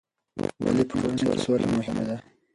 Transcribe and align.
ولې 0.63 0.83
په 0.89 0.93
ټولنه 0.99 1.27
کې 1.31 1.37
سوله 1.43 1.67
مهمه 1.77 2.03
ده؟ 2.09 2.17